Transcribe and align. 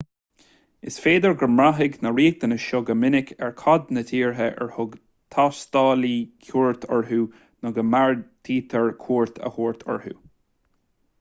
is 0.91 0.95
féidir 1.01 1.33
go 1.41 1.47
mbraithfidh 1.55 1.97
na 2.05 2.11
riachtanais 2.19 2.63
seo 2.69 2.79
go 2.87 2.93
minic 3.01 3.33
ar 3.47 3.51
cad 3.59 3.91
na 3.97 4.03
tíortha 4.11 4.47
ar 4.65 4.71
thug 4.77 4.95
taistealaí 5.35 6.13
cuairt 6.47 6.87
orthu 6.97 7.19
nó 7.67 7.73
a 7.83 7.87
mbeartaítear 7.91 8.91
cuairt 9.05 9.37
a 9.39 9.45
thabhairt 9.59 9.85
orthu 9.97 10.15